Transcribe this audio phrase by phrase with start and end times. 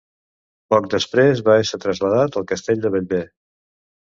[0.73, 3.23] Poc després va esser traslladat al Castell de Bellver.